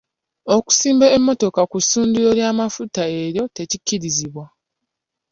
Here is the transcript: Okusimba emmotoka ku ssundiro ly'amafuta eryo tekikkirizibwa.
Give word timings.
Okusimba 0.55 1.05
emmotoka 1.15 1.61
ku 1.71 1.77
ssundiro 1.83 2.29
ly'amafuta 2.39 3.03
eryo 3.21 3.43
tekikkirizibwa. 3.55 4.45